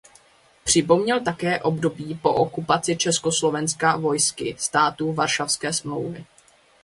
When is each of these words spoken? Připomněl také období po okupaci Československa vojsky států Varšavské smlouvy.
Připomněl 0.63 1.19
také 1.19 1.61
období 1.61 2.19
po 2.21 2.33
okupaci 2.33 2.95
Československa 2.97 3.97
vojsky 3.97 4.55
států 4.59 5.13
Varšavské 5.13 5.73
smlouvy. 5.73 6.25